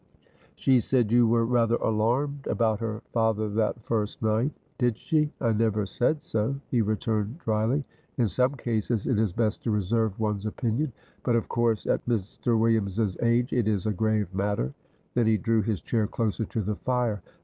[0.55, 5.31] "She said you were rather alarmed about her father that first night." "Did she?
[5.39, 7.85] I never said so," he returned, dryly;
[8.17, 10.91] "in some cases it is best to reserve one's opinion;
[11.21, 12.57] but of course at Mr.
[12.57, 14.73] Williams's age it is a grave matter;"
[15.13, 17.21] then he drew his chair closer to the fire.